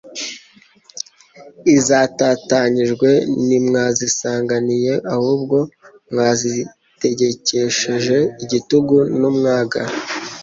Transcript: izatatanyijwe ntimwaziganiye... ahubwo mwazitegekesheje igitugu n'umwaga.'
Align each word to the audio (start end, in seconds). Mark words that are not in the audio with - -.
izatatanyijwe 1.75 3.09
ntimwaziganiye... 3.45 4.93
ahubwo 5.15 5.57
mwazitegekesheje 6.11 8.17
igitugu 8.43 8.97
n'umwaga.' 9.19 9.81